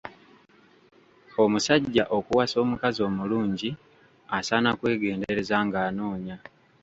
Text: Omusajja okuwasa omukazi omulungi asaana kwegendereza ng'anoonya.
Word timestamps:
Omusajja 1.43 2.03
okuwasa 2.17 2.55
omukazi 2.63 2.99
omulungi 3.09 3.69
asaana 4.37 4.69
kwegendereza 4.79 5.57
ng'anoonya. 5.67 6.37